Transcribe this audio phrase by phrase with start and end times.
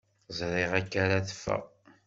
[0.37, 1.63] Ẓriɣ akka ara teffeɣ.